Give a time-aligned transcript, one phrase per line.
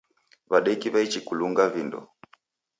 [0.49, 1.99] W'adeki w'aichi kulunga vindo.